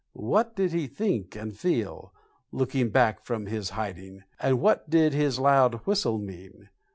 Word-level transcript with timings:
What 0.17 0.55
did 0.55 0.71
he 0.73 0.87
think 0.87 1.35
and 1.35 1.55
feel, 1.55 2.11
looking 2.51 2.89
back 2.89 3.23
from 3.23 3.45
his 3.45 3.69
hiding, 3.69 4.23
and 4.39 4.59
what 4.59 4.89
did 4.89 5.13
his 5.13 5.37
loud 5.37 5.75
whistle 5.85 6.17
mean? 6.17 6.69